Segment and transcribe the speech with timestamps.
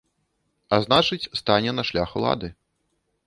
[0.77, 2.47] А значыць, стане на шлях улады.